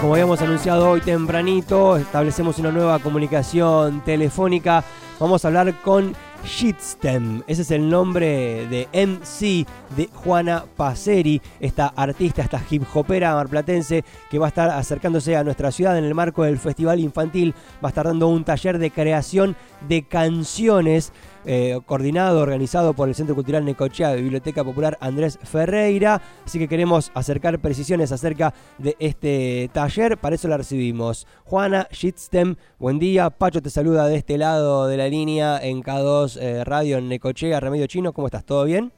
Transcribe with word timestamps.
como 0.00 0.14
habíamos 0.14 0.40
anunciado 0.40 0.88
hoy 0.88 1.00
tempranito, 1.02 1.98
establecemos 1.98 2.58
una 2.58 2.72
nueva 2.72 2.98
comunicación 3.00 4.02
telefónica. 4.02 4.82
Vamos 5.18 5.44
a 5.44 5.48
hablar 5.48 5.74
con 5.82 6.14
Shitstem. 6.42 7.42
Ese 7.46 7.62
es 7.62 7.70
el 7.70 7.88
nombre 7.88 8.66
de 8.68 8.88
MC 8.94 9.66
de 9.94 10.08
Juana 10.14 10.64
Paceri, 10.74 11.42
esta 11.60 11.88
artista, 11.88 12.40
esta 12.40 12.62
hip 12.70 12.84
hopera 12.94 13.34
marplatense 13.34 14.02
que 14.30 14.38
va 14.38 14.46
a 14.46 14.48
estar 14.48 14.70
acercándose 14.70 15.36
a 15.36 15.44
nuestra 15.44 15.70
ciudad 15.70 15.98
en 15.98 16.04
el 16.04 16.14
marco 16.14 16.44
del 16.44 16.58
Festival 16.58 16.98
Infantil. 16.98 17.54
Va 17.84 17.88
a 17.88 17.90
estar 17.90 18.06
dando 18.06 18.28
un 18.28 18.44
taller 18.44 18.78
de 18.78 18.90
creación 18.90 19.54
de 19.86 20.02
canciones 20.04 21.12
eh, 21.44 21.78
coordinado, 21.86 22.40
organizado 22.40 22.94
por 22.94 23.08
el 23.08 23.14
Centro 23.14 23.34
Cultural 23.34 23.64
Necochea 23.64 24.10
de 24.10 24.22
Biblioteca 24.22 24.64
Popular 24.64 24.96
Andrés 25.00 25.38
Ferreira. 25.42 26.20
Así 26.44 26.58
que 26.58 26.68
queremos 26.68 27.10
acercar 27.14 27.58
precisiones 27.58 28.12
acerca 28.12 28.52
de 28.78 28.96
este 28.98 29.70
taller. 29.72 30.18
Para 30.18 30.34
eso 30.34 30.48
la 30.48 30.56
recibimos. 30.56 31.26
Juana 31.44 31.88
Shitstem, 31.90 32.56
buen 32.78 32.98
día. 32.98 33.30
Pacho 33.30 33.62
te 33.62 33.70
saluda 33.70 34.06
de 34.06 34.16
este 34.16 34.38
lado 34.38 34.86
de 34.86 34.96
la 34.96 35.08
línea 35.08 35.58
en 35.62 35.82
K2 35.82 36.38
eh, 36.40 36.64
Radio 36.64 36.98
en 36.98 37.08
Necochea, 37.08 37.60
Remedio 37.60 37.86
Chino. 37.86 38.12
¿Cómo 38.12 38.26
estás? 38.26 38.44
¿Todo 38.44 38.64
bien? 38.64 38.92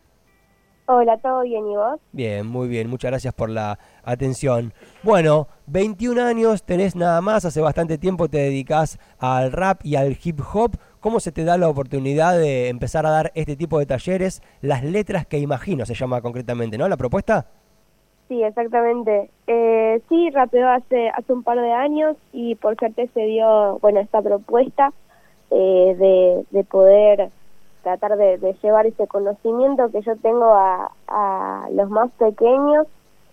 Hola, 0.87 1.17
¿todo 1.19 1.43
bien 1.43 1.65
y 1.69 1.77
vos? 1.77 2.01
Bien, 2.11 2.47
muy 2.47 2.67
bien, 2.67 2.91
muchas 2.91 3.13
gracias 3.13 3.33
por 3.33 3.49
la 3.49 3.79
atención. 4.03 4.75
Bueno, 5.05 5.47
21 5.67 6.21
años 6.21 6.65
tenés 6.65 6.97
nada 6.97 7.21
más, 7.21 7.45
hace 7.45 7.61
bastante 7.61 7.99
tiempo 7.99 8.29
te 8.29 8.39
dedicas 8.39 8.99
al 9.19 9.53
rap 9.53 9.81
y 9.85 9.95
al 9.95 10.19
hip 10.23 10.41
hop. 10.53 10.77
¿Cómo 11.03 11.19
se 11.19 11.33
te 11.33 11.43
da 11.43 11.59
la 11.59 11.69
oportunidad 11.69 12.39
de 12.39 12.69
empezar 12.69 13.07
a 13.07 13.11
dar 13.11 13.33
este 13.35 13.57
tipo 13.57 13.81
de 13.81 13.87
talleres? 13.87 14.41
Las 14.61 14.85
letras 14.85 15.27
que 15.27 15.41
imagino 15.41 15.85
se 15.85 15.95
llama 15.95 16.21
concretamente, 16.23 16.79
¿no? 16.79 16.89
¿La 16.89 16.97
propuesta? 16.97 17.47
Sí, 18.29 18.41
exactamente. 18.41 19.29
Eh, 19.49 20.01
sí, 20.09 20.31
rapeo 20.31 20.69
hace, 20.69 21.09
hace 21.09 21.33
un 21.33 21.43
par 21.43 21.61
de 21.61 21.73
años 21.73 22.17
y 22.33 22.55
por 22.55 22.77
suerte 22.77 23.11
se 23.15 23.21
dio, 23.25 23.81
bueno, 23.81 23.99
esta 23.99 24.23
propuesta 24.23 24.93
eh, 25.51 25.97
de, 25.99 26.47
de 26.57 26.63
poder 26.63 27.31
tratar 27.83 28.17
de, 28.17 28.39
llevar 28.63 28.87
ese 28.87 29.09
conocimiento 29.09 29.91
que 29.91 30.03
yo 30.03 30.15
tengo 30.19 30.55
a, 30.55 30.93
a 31.09 31.69
los 31.73 31.91
más 31.91 32.13
pequeños. 32.13 32.87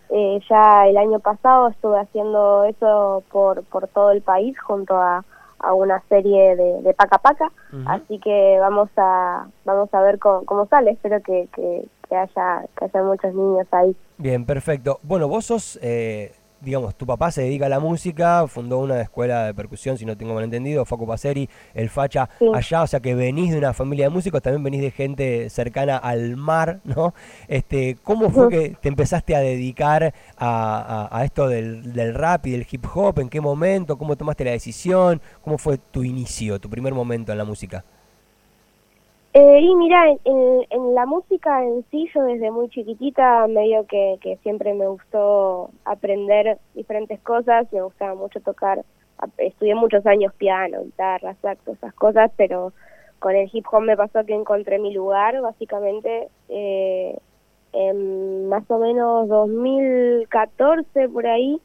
Eh, 0.09 0.39
ya 0.49 0.87
el 0.87 0.97
año 0.97 1.19
pasado 1.19 1.67
estuve 1.67 1.99
haciendo 1.99 2.63
eso 2.63 3.21
por, 3.31 3.63
por 3.65 3.87
todo 3.89 4.09
el 4.09 4.23
país 4.23 4.59
junto 4.59 4.97
a 4.97 5.23
a 5.59 5.73
una 5.73 6.01
serie 6.09 6.55
de, 6.55 6.81
de 6.81 6.93
Paca 6.93 7.17
Paca, 7.17 7.51
así 7.85 8.19
que 8.19 8.57
vamos 8.59 8.89
a 8.97 9.47
vamos 9.65 9.93
a 9.93 10.01
ver 10.01 10.19
cómo, 10.19 10.45
cómo 10.45 10.65
sale, 10.67 10.91
espero 10.91 11.21
que, 11.21 11.47
que, 11.53 11.87
haya 12.15 12.65
que 12.77 12.85
haya 12.85 13.03
muchos 13.03 13.33
niños 13.33 13.67
ahí. 13.71 13.95
Bien, 14.17 14.45
perfecto. 14.45 14.99
Bueno, 15.03 15.27
vos 15.27 15.45
sos 15.45 15.79
eh, 15.81 16.33
digamos, 16.61 16.95
tu 16.95 17.05
papá 17.05 17.31
se 17.31 17.41
dedica 17.41 17.67
a 17.67 17.69
la 17.69 17.79
música, 17.79 18.47
fundó 18.47 18.79
una 18.79 19.01
escuela 19.01 19.45
de 19.45 19.53
percusión, 19.53 19.97
si 19.97 20.05
no 20.05 20.17
tengo 20.17 20.33
mal 20.33 20.43
entendido, 20.43 20.85
Facu 20.85 21.07
Paceri, 21.07 21.49
el 21.73 21.89
Facha 21.89 22.29
allá, 22.53 22.83
o 22.83 22.87
sea 22.87 22.99
que 22.99 23.15
venís 23.15 23.51
de 23.51 23.57
una 23.57 23.73
familia 23.73 24.05
de 24.05 24.09
músicos, 24.09 24.41
también 24.41 24.63
venís 24.63 24.81
de 24.81 24.91
gente 24.91 25.49
cercana 25.49 25.97
al 25.97 26.35
mar, 26.37 26.81
¿no? 26.83 27.13
Este, 27.47 27.97
¿Cómo 28.03 28.29
fue 28.29 28.49
que 28.49 28.69
te 28.81 28.89
empezaste 28.89 29.35
a 29.35 29.39
dedicar 29.39 30.13
a, 30.37 31.21
esto 31.23 31.47
del, 31.47 31.93
del, 31.93 32.13
rap 32.13 32.47
y 32.47 32.51
del 32.51 32.67
hip 32.69 32.85
hop? 32.93 33.19
¿En 33.19 33.29
qué 33.29 33.41
momento? 33.41 33.97
¿Cómo 33.97 34.15
tomaste 34.15 34.45
la 34.45 34.51
decisión? 34.51 35.21
¿Cómo 35.41 35.57
fue 35.57 35.77
tu 35.77 36.03
inicio, 36.03 36.59
tu 36.59 36.69
primer 36.69 36.93
momento 36.93 37.31
en 37.31 37.37
la 37.37 37.45
música? 37.45 37.83
Eh, 39.33 39.59
y 39.61 39.75
mira, 39.75 40.05
en, 40.25 40.95
la 40.95 41.05
música 41.05 41.63
en 41.63 41.85
sí, 41.91 42.09
yo 42.13 42.23
desde 42.23 42.49
muy 42.49 42.67
chiquitita 42.69 43.45
medio 43.47 43.85
que, 43.85 44.17
que 44.21 44.37
siempre 44.37 44.73
me 44.73 44.87
gustó 44.87 45.69
aprender 45.85 46.57
diferentes 46.73 47.19
cosas, 47.21 47.71
me 47.71 47.81
gustaba 47.81 48.15
mucho 48.15 48.41
tocar, 48.41 48.83
estudié 49.37 49.75
muchos 49.75 50.05
años 50.07 50.33
piano, 50.33 50.83
guitarra, 50.83 51.35
saxo, 51.41 51.73
esas 51.73 51.93
cosas, 51.93 52.31
pero 52.37 52.73
con 53.19 53.35
el 53.35 53.49
hip 53.53 53.65
hop 53.71 53.81
me 53.81 53.95
pasó 53.95 54.25
que 54.25 54.33
encontré 54.33 54.79
mi 54.79 54.93
lugar, 54.93 55.39
básicamente, 55.41 56.29
eh, 56.49 57.17
en 57.73 58.47
más 58.49 58.63
o 58.69 58.79
menos 58.79 59.27
2014 59.27 61.07
por 61.09 61.27
ahí, 61.27 61.61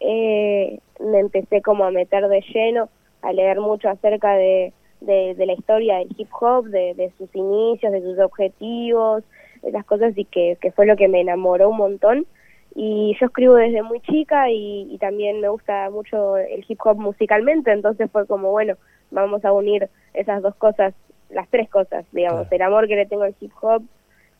eh, 0.00 0.78
me 1.00 1.20
empecé 1.20 1.62
como 1.62 1.84
a 1.84 1.90
meter 1.90 2.28
de 2.28 2.42
lleno, 2.52 2.90
a 3.22 3.32
leer 3.32 3.60
mucho 3.60 3.88
acerca 3.88 4.34
de 4.34 4.74
de, 5.00 5.34
de 5.34 5.46
la 5.46 5.52
historia 5.52 5.98
del 5.98 6.14
hip 6.16 6.28
hop, 6.40 6.66
de, 6.66 6.94
de, 6.94 7.12
sus 7.18 7.34
inicios, 7.34 7.92
de 7.92 8.02
sus 8.02 8.18
objetivos, 8.18 9.24
de 9.62 9.72
las 9.72 9.84
cosas 9.84 10.16
y 10.16 10.24
que, 10.24 10.56
que 10.60 10.72
fue 10.72 10.86
lo 10.86 10.96
que 10.96 11.08
me 11.08 11.20
enamoró 11.20 11.70
un 11.70 11.76
montón. 11.76 12.26
Y 12.74 13.16
yo 13.18 13.26
escribo 13.26 13.54
desde 13.54 13.82
muy 13.82 14.00
chica 14.00 14.50
y, 14.50 14.96
también 15.00 15.40
me 15.40 15.48
gusta 15.48 15.90
mucho 15.90 16.36
el 16.36 16.64
hip 16.68 16.78
hop 16.84 16.96
musicalmente, 16.96 17.72
entonces 17.72 18.10
fue 18.10 18.26
como, 18.26 18.50
bueno, 18.50 18.76
vamos 19.10 19.44
a 19.44 19.52
unir 19.52 19.88
esas 20.14 20.42
dos 20.42 20.54
cosas, 20.54 20.94
las 21.30 21.48
tres 21.48 21.68
cosas, 21.68 22.04
digamos, 22.12 22.46
el 22.52 22.62
amor 22.62 22.86
que 22.86 22.96
le 22.96 23.06
tengo 23.06 23.22
al 23.22 23.34
hip 23.40 23.52
hop, 23.60 23.82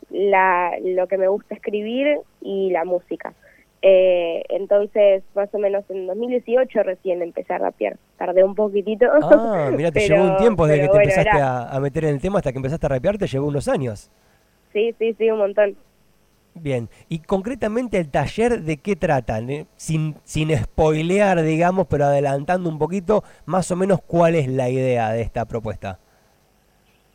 la, 0.09 0.71
lo 0.81 1.07
que 1.07 1.17
me 1.17 1.27
gusta 1.27 1.55
escribir 1.55 2.19
y 2.41 2.69
la 2.69 2.85
música. 2.85 3.33
Eh, 3.81 4.43
entonces, 4.49 5.23
más 5.35 5.53
o 5.53 5.57
menos 5.57 5.85
en 5.89 6.05
2018 6.05 6.83
recién 6.83 7.21
empecé 7.21 7.53
a 7.53 7.59
rapear. 7.59 7.97
Tardé 8.17 8.43
un 8.43 8.55
poquitito. 8.55 9.05
Ah, 9.21 9.71
mira, 9.75 9.91
te 9.91 10.07
llevó 10.07 10.23
un 10.23 10.37
tiempo 10.37 10.67
desde 10.67 10.81
que 10.81 10.89
te 10.89 10.97
empezaste 10.97 11.39
a, 11.41 11.79
meter 11.81 12.05
en 12.05 12.15
el 12.15 12.21
tema 12.21 12.39
hasta 12.39 12.51
que 12.51 12.57
empezaste 12.57 12.85
a 12.85 12.89
rapear, 12.89 13.17
te 13.17 13.27
llevó 13.27 13.47
unos 13.47 13.67
años. 13.67 14.11
Sí, 14.73 14.93
sí, 14.99 15.13
sí, 15.17 15.29
un 15.31 15.39
montón. 15.39 15.77
Bien, 16.55 16.89
y 17.07 17.19
concretamente 17.19 17.97
el 17.97 18.09
taller, 18.09 18.61
¿de 18.61 18.77
qué 18.77 18.95
tratan? 18.95 19.49
Eh, 19.49 19.65
sin, 19.77 20.15
sin 20.25 20.55
spoilear, 20.57 21.41
digamos, 21.43 21.87
pero 21.87 22.05
adelantando 22.05 22.69
un 22.69 22.77
poquito, 22.77 23.23
más 23.45 23.71
o 23.71 23.75
menos 23.77 24.01
cuál 24.01 24.35
es 24.35 24.47
la 24.49 24.69
idea 24.69 25.11
de 25.11 25.21
esta 25.21 25.45
propuesta. 25.45 25.99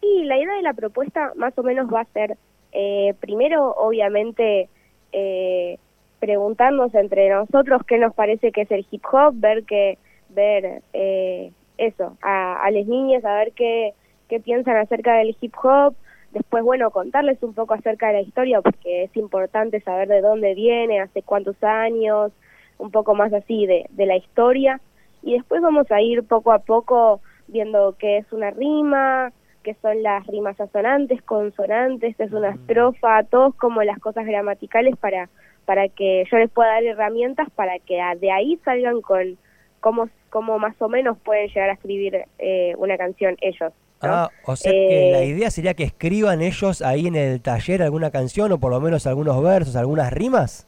Sí, 0.00 0.24
la 0.24 0.38
idea 0.38 0.54
de 0.54 0.62
la 0.62 0.72
propuesta 0.72 1.32
más 1.36 1.52
o 1.58 1.62
menos 1.62 1.92
va 1.92 2.00
a 2.00 2.04
ser, 2.06 2.38
eh, 2.72 3.14
primero, 3.20 3.72
obviamente, 3.72 4.68
eh, 5.12 5.78
preguntarnos 6.24 6.94
entre 6.94 7.28
nosotros 7.28 7.82
qué 7.86 7.98
nos 7.98 8.14
parece 8.14 8.50
que 8.50 8.62
es 8.62 8.70
el 8.70 8.86
hip 8.90 9.04
hop, 9.12 9.34
ver 9.36 9.64
que 9.64 9.98
ver 10.30 10.80
eh, 10.94 11.52
eso, 11.76 12.16
a, 12.22 12.64
a 12.64 12.70
las 12.70 12.86
niñas, 12.86 13.22
a 13.26 13.34
ver 13.34 13.52
qué, 13.52 13.92
qué 14.28 14.40
piensan 14.40 14.76
acerca 14.78 15.16
del 15.16 15.36
hip 15.38 15.54
hop, 15.62 15.94
después, 16.32 16.64
bueno, 16.64 16.90
contarles 16.90 17.42
un 17.42 17.52
poco 17.52 17.74
acerca 17.74 18.06
de 18.06 18.14
la 18.14 18.20
historia, 18.22 18.62
porque 18.62 19.04
es 19.04 19.16
importante 19.18 19.80
saber 19.80 20.08
de 20.08 20.22
dónde 20.22 20.54
viene, 20.54 21.00
hace 21.00 21.20
cuántos 21.20 21.62
años, 21.62 22.32
un 22.78 22.90
poco 22.90 23.14
más 23.14 23.30
así 23.34 23.66
de, 23.66 23.84
de 23.90 24.06
la 24.06 24.16
historia, 24.16 24.80
y 25.22 25.34
después 25.34 25.60
vamos 25.60 25.90
a 25.92 26.00
ir 26.00 26.24
poco 26.24 26.52
a 26.52 26.60
poco 26.60 27.20
viendo 27.48 27.96
qué 27.98 28.16
es 28.16 28.32
una 28.32 28.50
rima, 28.50 29.30
qué 29.62 29.74
son 29.82 30.02
las 30.02 30.26
rimas 30.26 30.58
asonantes, 30.58 31.20
consonantes, 31.22 32.18
es 32.18 32.32
una 32.32 32.50
estrofa, 32.50 33.24
todos 33.24 33.54
como 33.56 33.82
las 33.82 33.98
cosas 33.98 34.24
gramaticales 34.24 34.96
para 34.96 35.28
para 35.64 35.88
que 35.88 36.24
yo 36.30 36.38
les 36.38 36.50
pueda 36.50 36.72
dar 36.72 36.84
herramientas 36.84 37.48
para 37.54 37.78
que 37.78 38.00
de 38.20 38.30
ahí 38.30 38.58
salgan 38.64 39.00
con 39.00 39.38
cómo, 39.80 40.08
cómo 40.30 40.58
más 40.58 40.80
o 40.80 40.88
menos 40.88 41.18
pueden 41.18 41.48
llegar 41.48 41.70
a 41.70 41.74
escribir 41.74 42.24
eh, 42.38 42.74
una 42.78 42.96
canción 42.96 43.36
ellos. 43.40 43.72
Ah, 44.00 44.28
o 44.44 44.56
sea 44.56 44.70
que 44.70 45.10
la 45.12 45.20
eh, 45.20 45.26
idea 45.26 45.50
sería 45.50 45.74
que 45.74 45.84
escriban 45.84 46.42
ellos 46.42 46.82
ahí 46.82 47.06
en 47.06 47.16
el 47.16 47.40
taller 47.40 47.82
alguna 47.82 48.10
canción 48.10 48.52
o 48.52 48.58
por 48.58 48.70
lo 48.70 48.80
menos 48.80 49.06
algunos 49.06 49.42
versos, 49.42 49.76
algunas 49.76 50.12
rimas. 50.12 50.66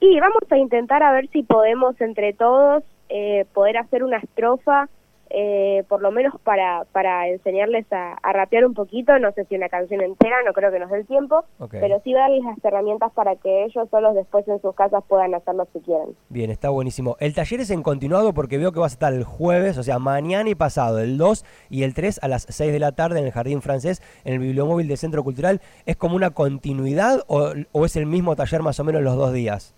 Y 0.00 0.18
vamos 0.18 0.42
a 0.50 0.56
intentar 0.56 1.02
a 1.02 1.12
ver 1.12 1.28
si 1.28 1.42
podemos 1.42 2.00
entre 2.00 2.32
todos 2.32 2.82
eh, 3.10 3.44
poder 3.52 3.76
hacer 3.76 4.02
una 4.02 4.16
estrofa 4.18 4.88
eh, 5.30 5.84
por 5.88 6.02
lo 6.02 6.10
menos 6.10 6.34
para, 6.42 6.84
para 6.92 7.28
enseñarles 7.28 7.86
a, 7.92 8.18
rapear 8.32 8.64
un 8.64 8.74
poquito, 8.74 9.18
no 9.18 9.32
sé 9.32 9.44
si 9.44 9.54
una 9.54 9.68
canción 9.68 10.00
entera, 10.00 10.36
no 10.44 10.52
creo 10.52 10.72
que 10.72 10.78
nos 10.78 10.90
dé 10.90 10.98
el 10.98 11.06
tiempo, 11.06 11.44
pero 11.70 12.00
sí 12.02 12.12
darles 12.12 12.44
las 12.44 12.64
herramientas 12.64 13.12
para 13.12 13.36
que 13.36 13.64
ellos 13.64 13.88
solos 13.90 14.14
después 14.14 14.46
en 14.48 14.60
sus 14.60 14.74
casas 14.74 15.02
puedan 15.06 15.34
hacerlo 15.34 15.66
si 15.72 15.80
quieren. 15.80 16.16
Bien, 16.28 16.50
está 16.50 16.70
buenísimo. 16.70 17.16
El 17.20 17.34
taller 17.34 17.60
es 17.60 17.70
en 17.70 17.82
continuado 17.82 18.34
porque 18.34 18.58
veo 18.58 18.72
que 18.72 18.80
vas 18.80 18.92
a 18.92 18.94
estar 18.94 19.12
el 19.12 19.24
jueves, 19.24 19.78
o 19.78 19.82
sea, 19.82 19.98
mañana 19.98 20.50
y 20.50 20.54
pasado, 20.54 20.98
el 20.98 21.16
2 21.16 21.44
y 21.70 21.84
el 21.84 21.94
3 21.94 22.20
a 22.22 22.28
las 22.28 22.46
6 22.48 22.72
de 22.72 22.78
la 22.78 22.92
tarde 22.92 23.20
en 23.20 23.26
el 23.26 23.32
Jardín 23.32 23.62
Francés, 23.62 24.02
en 24.24 24.34
el 24.34 24.38
Bibliomóvil 24.40 24.88
del 24.88 24.98
Centro 24.98 25.22
Cultural. 25.22 25.60
¿Es 25.86 25.96
como 25.96 26.16
una 26.16 26.30
continuidad 26.30 27.20
o, 27.28 27.52
o 27.72 27.84
es 27.84 27.96
el 27.96 28.06
mismo 28.06 28.34
taller 28.36 28.62
más 28.62 28.80
o 28.80 28.84
menos 28.84 29.02
los 29.02 29.16
dos 29.16 29.32
días? 29.32 29.74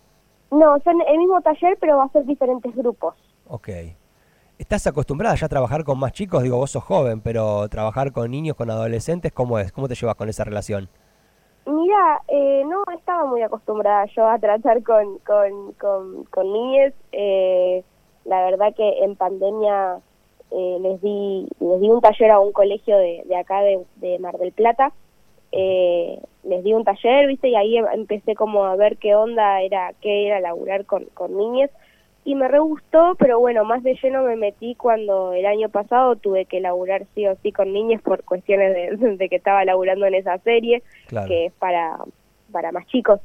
No, 0.51 0.79
son 0.85 1.01
el 1.09 1.19
mismo 1.19 1.41
taller, 1.41 1.77
pero 1.81 1.97
va 1.97 2.05
a 2.05 2.09
ser 2.11 2.25
diferentes 2.27 2.75
grupos. 2.75 3.15
Ok. 3.49 3.69
¿Estás 4.63 4.87
acostumbrada 4.87 5.35
ya 5.35 5.47
a 5.47 5.49
trabajar 5.49 5.83
con 5.83 5.99
más 5.99 6.13
chicos? 6.13 6.45
Digo, 6.45 6.57
vos 6.57 6.71
sos 6.71 6.85
joven, 6.85 7.21
pero 7.21 7.69
trabajar 7.69 8.13
con 8.13 8.31
niños, 8.31 8.55
con 8.55 8.71
adolescentes, 8.71 9.33
¿cómo 9.33 9.59
es? 9.59 9.73
¿Cómo 9.73 9.89
te 9.89 9.97
llevas 9.97 10.15
con 10.15 10.29
esa 10.29 10.45
relación? 10.45 10.89
Mira, 11.67 12.23
eh, 12.29 12.63
no 12.67 12.85
estaba 12.97 13.25
muy 13.25 13.43
acostumbrada 13.43 14.07
yo 14.15 14.25
a 14.25 14.39
tratar 14.39 14.85
con, 14.85 15.19
con, 15.27 15.73
con, 15.73 16.25
con. 16.27 16.47
Eh, 17.11 17.83
la 18.25 18.45
verdad 18.45 18.73
que 18.77 19.03
en 19.03 19.17
pandemia 19.17 19.99
eh, 20.53 20.79
les 20.81 21.03
di 21.03 21.49
les 21.59 21.81
di 21.81 21.91
un 21.91 22.01
taller 22.01 22.31
a 22.31 22.39
un 22.39 22.53
colegio 22.53 22.97
de, 22.97 23.25
de 23.27 23.37
acá 23.37 23.63
de, 23.63 23.85
de, 23.97 24.21
Mar 24.21 24.39
del 24.39 24.53
Plata. 24.53 24.93
les 25.51 26.63
di 26.63 26.73
un 26.73 26.85
taller, 26.85 27.27
viste, 27.27 27.49
y 27.49 27.57
ahí 27.57 27.79
empecé 27.79 28.37
como 28.37 28.65
a 28.65 28.77
ver 28.77 28.97
qué 28.99 29.17
onda 29.17 29.61
era, 29.61 29.93
qué 30.01 30.29
era 30.29 30.39
laburar 30.39 30.87
con, 30.87 31.07
con 31.15 31.35
y 32.25 32.35
me 32.35 32.47
re 32.49 32.61
gustó, 32.61 33.17
pero 33.19 33.41
bueno, 33.41 33.65
más 33.65 33.83
de 33.83 33.99
lleno 34.01 34.23
me 34.23 34.37
metí 34.37 34.75
cuando 34.77 35.33
el 35.33 35.45
año 35.45 35.69
pasado 35.69 36.17
tuve 36.17 36.45
que 36.45 36.61
laburar 36.61 37.07
sí 37.15 37.27
o 37.27 37.37
sí 37.43 37.51
con 37.51 37.73
niños 37.73 38.01
por 38.03 38.23
cuestiones 38.23 39.01
de, 39.01 39.29
que 39.29 39.37
estaba 39.37 39.65
laburando 39.65 40.07
en 40.07 40.15
esa 40.15 40.39
serie, 40.39 40.83
que 41.27 41.47
es 41.47 41.53
para, 41.55 41.99
para 42.53 42.71
más 42.71 42.87
chicos. 42.87 43.21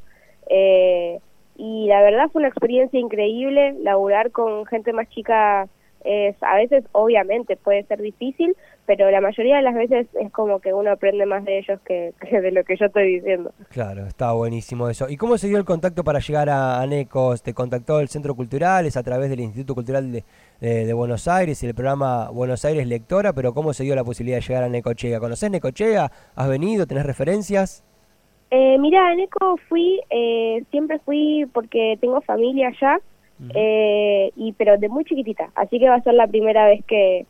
Eh, 0.50 1.20
y 1.58 1.88
la 1.88 2.02
verdad 2.02 2.30
fue 2.32 2.40
una 2.40 2.50
experiencia 2.50 3.00
increíble, 3.00 3.76
laburar 3.82 4.32
con 4.32 4.66
gente 4.66 4.94
más 4.94 5.10
chica 5.10 5.68
es 6.04 6.36
a 6.42 6.56
veces 6.56 6.84
obviamente 6.92 7.56
puede 7.56 7.84
ser 7.84 8.02
difícil, 8.02 8.56
pero 8.86 9.12
la 9.12 9.20
mayoría 9.22 9.58
de 9.58 9.62
las 9.62 9.76
veces 9.76 10.08
es 10.20 10.32
como 10.32 10.60
que 10.60 10.74
uno 10.74 10.92
aprende 10.92 11.26
más 11.26 11.44
de 11.44 11.60
ellos 11.60 11.80
que, 11.86 12.14
de 12.32 12.52
lo 12.52 12.64
que 12.64 12.78
yo 12.78 12.86
estoy 12.86 13.16
diciendo. 13.16 13.52
Claro, 13.70 14.06
está 14.06 14.32
buenísimo 14.32 14.90
eso. 14.90 15.10
¿Y 15.10 15.18
cómo 15.18 15.38
se 15.38 15.48
dio 15.48 15.58
el 15.58 15.66
contacto 15.66 16.04
para 16.04 16.20
llegar 16.20 16.50
a, 16.50 16.86
Necos? 16.88 17.44
¿Te 17.44 17.54
contactó 17.54 18.00
el 18.00 18.08
Centro 18.08 18.36
Cultural? 18.36 18.86
¿Es 18.86 18.98
a 18.98 19.04
través 19.04 19.30
del 19.30 19.42
Instituto 19.42 19.76
Cultural 19.76 20.12
de, 20.12 20.24
de, 20.60 20.94
Buenos 20.94 21.28
Aires 21.28 21.62
y 21.64 21.68
el 21.68 21.76
programa 21.76 22.30
Buenos 22.30 22.64
Aires 22.64 22.88
Lectora? 22.88 23.34
¿Pero 23.34 23.54
cómo 23.54 23.74
se 23.74 23.84
dio 23.84 23.96
la 23.96 24.04
posibilidad 24.04 24.38
de 24.38 24.48
llegar 24.48 24.64
a 24.64 24.70
Necochea? 24.70 25.20
¿Conoces 25.20 25.52
Necochea? 25.52 26.12
¿Has 26.36 26.50
venido? 26.50 26.88
¿Tenés 26.88 27.06
referencias? 27.06 27.84
Eh, 28.50 28.78
mira, 28.80 29.10
a 29.10 29.16
Neco 29.16 29.58
fui, 29.68 30.00
eh, 30.10 30.64
siempre 30.72 31.00
fui 31.00 31.46
porque 31.54 31.98
tengo 32.00 32.22
familia 32.22 32.70
allá 32.70 33.02
eh, 33.54 34.32
y 34.36 34.54
pero 34.54 34.78
de 34.78 34.90
muy 34.90 35.06
chiquitita, 35.06 35.52
así 35.56 35.80
que 35.80 35.90
va 35.90 35.96
a 35.96 36.04
ser 36.04 36.14
la 36.14 36.28
primera 36.28 36.66
vez 36.66 36.84
que, 36.86 37.26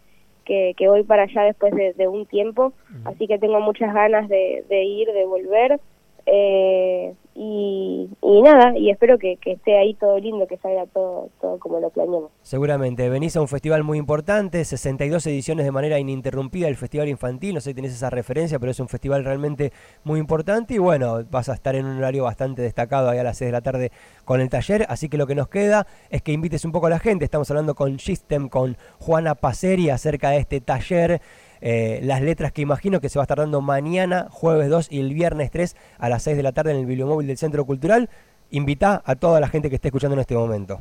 que, 0.46 0.88
voy 0.88 1.04
para 1.04 1.24
allá 1.24 1.44
después 1.44 1.74
de, 1.74 2.08
un 2.08 2.26
tiempo, 2.26 2.74
así 3.06 3.28
que 3.28 3.40
tengo 3.40 3.60
muchas 3.60 3.94
ganas 3.94 4.30
de, 4.30 4.64
de 4.70 4.84
ir, 4.84 5.12
de 5.12 5.26
volver. 5.26 5.80
Eh, 6.26 7.14
y, 7.40 8.42
nada, 8.42 8.76
y 8.76 8.90
espero 8.90 9.20
que, 9.20 9.38
esté 9.46 9.78
ahí 9.78 9.94
todo 9.94 10.18
lindo, 10.18 10.48
que 10.48 10.58
salga 10.58 10.88
todo, 10.88 11.30
todo 11.40 11.60
como 11.60 11.80
lo 11.80 11.92
planeamos. 11.92 12.32
Seguramente, 12.42 13.08
venís 13.10 13.38
a 13.38 13.42
un 13.42 13.48
festival 13.48 13.84
muy 13.84 14.00
importante, 14.00 14.66
62 14.66 15.28
ediciones 15.28 15.64
de 15.64 15.72
manera 15.72 16.00
ininterrumpida, 16.00 16.68
el 16.68 16.76
Festival 16.76 17.10
Infantil, 17.10 17.54
no 17.54 17.62
sé 17.62 17.70
si 17.70 17.74
tenés 17.76 17.94
esa 17.94 18.10
referencia, 18.10 18.58
pero 18.58 18.72
es 18.72 18.80
un 18.80 18.88
festival 18.88 19.24
realmente 19.24 19.72
muy 20.04 20.20
importante 20.20 20.74
y 20.74 20.78
bueno, 20.80 21.24
vas 21.30 21.50
a 21.50 21.54
estar 21.54 21.76
en 21.76 21.86
un 21.86 22.00
horario 22.00 22.24
bastante 22.24 22.64
destacado 22.64 23.08
ahí 23.08 23.20
a 23.20 23.24
las 23.24 23.38
6 23.38 23.50
de 23.50 23.52
la 23.52 23.62
tarde 23.62 23.92
con 24.26 24.42
el 24.42 24.50
taller, 24.50 24.88
así 24.90 25.08
que 25.08 25.18
lo 25.18 25.28
que 25.28 25.36
nos 25.36 25.48
queda 25.48 25.86
es 26.10 26.24
que 26.24 26.32
invites 26.32 26.66
un 26.66 26.72
poco 26.72 26.88
a 26.88 26.90
la 26.90 27.00
gente, 27.00 27.24
estamos 27.24 27.52
hablando 27.52 27.76
con 27.76 28.00
System, 28.00 28.50
con 28.50 28.78
Juana 28.98 29.36
Paceri 29.36 29.92
acerca 29.92 30.32
de 30.32 30.38
este 30.38 30.60
taller. 30.60 31.22
Eh, 31.62 32.00
las 32.04 32.22
letras 32.22 32.52
que 32.52 32.62
imagino 32.62 33.00
que 33.00 33.10
se 33.10 33.20
va 33.20 33.24
a 33.24 33.26
estar 33.26 33.38
dando 33.38 33.62
mañana, 33.62 34.28
jueves 34.30 34.70
2 34.70 34.92
y 34.92 35.00
el 35.00 35.14
viernes 35.14 35.52
3 35.52 35.76
a 35.98 36.10
las 36.10 36.24
6 36.24 36.38
de 36.38 36.44
la 36.44 36.52
tarde 36.52 36.72
en 36.72 36.78
el 36.78 36.86
bibliomóvil 36.86 37.28
del 37.28 37.38
Centro 37.38 37.66
Cultural. 37.66 38.10
Invita 38.50 39.02
a 39.06 39.16
toda 39.16 39.40
la 39.40 39.48
gente 39.48 39.70
que 39.70 39.76
esté 39.76 39.90
escuchando 39.90 40.14
en 40.16 40.22
este 40.22 40.36
momento. 40.36 40.80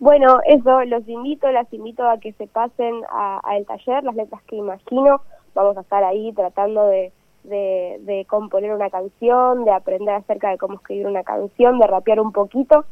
Bueno, 0.00 0.38
eso, 0.46 0.84
los 0.84 1.08
invito, 1.08 1.50
las 1.50 1.72
invito 1.72 2.08
a 2.08 2.18
que 2.18 2.32
se 2.32 2.46
pasen 2.46 2.94
al 3.10 3.66
taller, 3.66 4.04
las 4.04 4.14
letras 4.14 4.42
que 4.46 4.56
imagino. 4.56 5.22
Vamos 5.54 5.76
a 5.76 5.80
estar 5.80 6.04
ahí 6.04 6.32
tratando 6.32 6.86
de, 6.86 7.12
de, 7.44 8.24
componer 8.28 8.72
una 8.72 8.90
canción, 8.90 9.64
de 9.64 9.72
aprender 9.72 10.14
acerca 10.14 10.50
de 10.50 10.58
cómo 10.58 10.74
escribir 10.74 11.06
una 11.06 11.24
canción, 11.24 11.78
de 11.78 11.86
rapear 11.86 12.20
un 12.20 12.32
poquito. 12.32 12.84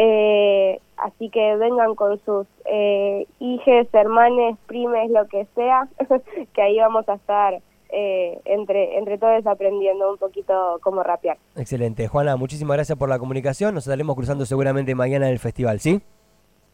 Eh, 0.00 0.80
así 0.96 1.28
que 1.28 1.56
vengan 1.56 1.96
con 1.96 2.20
sus 2.24 2.46
eh, 2.66 3.26
hijes, 3.40 3.88
hermanes, 3.92 4.56
primes, 4.66 5.10
lo 5.10 5.26
que 5.26 5.44
sea, 5.56 5.88
que 6.54 6.62
ahí 6.62 6.78
vamos 6.78 7.08
a 7.08 7.14
estar 7.14 7.60
eh, 7.90 8.40
entre, 8.44 8.96
entre 8.96 9.18
todos 9.18 9.44
aprendiendo 9.44 10.12
un 10.12 10.16
poquito 10.16 10.78
cómo 10.82 11.02
rapear. 11.02 11.36
Excelente. 11.56 12.06
Juana, 12.06 12.36
muchísimas 12.36 12.76
gracias 12.76 12.96
por 12.96 13.08
la 13.08 13.18
comunicación. 13.18 13.74
Nos 13.74 13.88
estaremos 13.88 14.14
cruzando 14.14 14.46
seguramente 14.46 14.94
mañana 14.94 15.26
en 15.26 15.32
el 15.32 15.40
festival, 15.40 15.80
¿sí? 15.80 16.00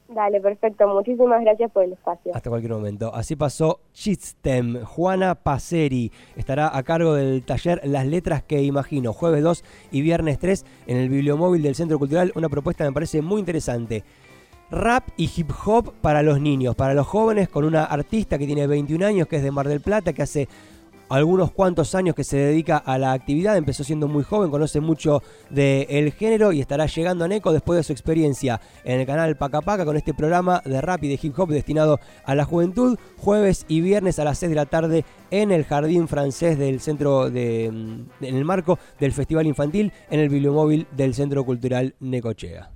Dale, 0.08 0.40
perfecto. 0.40 0.86
Muchísimas 0.86 1.40
gracias 1.40 1.70
por 1.72 1.84
el 1.84 1.92
espacio. 1.92 2.32
Hasta 2.34 2.50
cualquier 2.50 2.72
momento. 2.72 3.14
Así 3.14 3.36
pasó 3.36 3.80
Chistem. 3.92 4.84
Juana 4.84 5.34
Paceri 5.34 6.12
estará 6.36 6.76
a 6.76 6.82
cargo 6.82 7.14
del 7.14 7.42
taller 7.42 7.80
Las 7.84 8.06
Letras 8.06 8.42
que 8.42 8.62
Imagino, 8.62 9.12
jueves 9.12 9.42
2 9.42 9.64
y 9.92 10.02
viernes 10.02 10.38
3 10.38 10.64
en 10.88 10.98
el 10.98 11.08
bibliomóvil 11.08 11.62
del 11.62 11.74
Centro 11.74 11.98
Cultural. 11.98 12.32
Una 12.34 12.50
propuesta 12.50 12.84
me 12.84 12.92
parece 12.92 13.22
muy 13.22 13.40
interesante. 13.40 14.04
Rap 14.70 15.08
y 15.16 15.30
hip 15.34 15.50
hop 15.64 15.94
para 16.00 16.22
los 16.22 16.40
niños, 16.40 16.74
para 16.74 16.94
los 16.94 17.06
jóvenes, 17.06 17.48
con 17.48 17.64
una 17.64 17.84
artista 17.84 18.38
que 18.38 18.46
tiene 18.46 18.66
21 18.66 19.06
años, 19.06 19.26
que 19.26 19.36
es 19.36 19.42
de 19.42 19.50
Mar 19.50 19.68
del 19.68 19.80
Plata, 19.80 20.12
que 20.12 20.22
hace 20.22 20.48
algunos 21.14 21.52
cuantos 21.52 21.94
años 21.94 22.16
que 22.16 22.24
se 22.24 22.36
dedica 22.36 22.76
a 22.76 22.98
la 22.98 23.12
actividad, 23.12 23.56
empezó 23.56 23.84
siendo 23.84 24.08
muy 24.08 24.24
joven, 24.24 24.50
conoce 24.50 24.80
mucho 24.80 25.22
del 25.48 26.12
género 26.12 26.50
y 26.50 26.60
estará 26.60 26.86
llegando 26.86 27.24
a 27.24 27.28
Neco 27.28 27.52
después 27.52 27.76
de 27.76 27.84
su 27.84 27.92
experiencia 27.92 28.60
en 28.82 28.98
el 28.98 29.06
canal 29.06 29.36
Paca 29.36 29.60
Paca 29.60 29.84
con 29.84 29.96
este 29.96 30.12
programa 30.12 30.60
de 30.64 30.80
rap 30.80 31.04
y 31.04 31.08
de 31.08 31.18
hip 31.22 31.38
hop 31.38 31.50
destinado 31.50 32.00
a 32.24 32.34
la 32.34 32.44
juventud, 32.44 32.98
jueves 33.18 33.64
y 33.68 33.80
viernes 33.80 34.18
a 34.18 34.24
las 34.24 34.38
6 34.38 34.50
de 34.50 34.56
la 34.56 34.66
tarde 34.66 35.04
en 35.30 35.52
el 35.52 35.64
Jardín 35.64 36.08
Francés 36.08 36.58
del 36.58 36.80
Centro 36.80 37.30
de, 37.30 37.70
mm, 37.72 38.24
en 38.24 38.36
el 38.36 38.44
marco 38.44 38.80
del 38.98 39.12
Festival 39.12 39.46
Infantil 39.46 39.92
en 40.10 40.18
el 40.18 40.28
Bibliomóvil 40.28 40.88
del 40.96 41.14
Centro 41.14 41.44
Cultural 41.44 41.94
Necochea. 42.00 42.73